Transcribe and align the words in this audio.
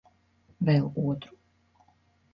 Vēl 0.69 0.89
otru? 1.03 1.37